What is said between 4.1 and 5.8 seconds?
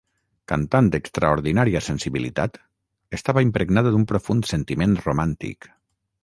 profund sentiment romàntic.